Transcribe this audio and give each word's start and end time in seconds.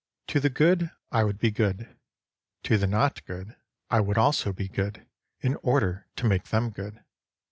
To 0.29 0.39
the 0.39 0.49
good 0.49 0.89
I 1.11 1.23
would 1.23 1.37
be 1.37 1.51
good; 1.51 1.95
to 2.63 2.79
the 2.79 2.87
not 2.87 3.23
good 3.25 3.49
50 3.49 3.57
I 3.91 3.99
would 3.99 4.17
also 4.17 4.51
be 4.51 4.67
good, 4.67 5.05
in 5.41 5.57
order 5.61 6.07
to 6.15 6.25
make 6.25 6.45
them 6.45 6.71
good. 6.71 7.03